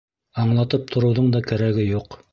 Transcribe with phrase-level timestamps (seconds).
[0.43, 2.23] Аңлатып тороуҙың да кәрәге юҡ.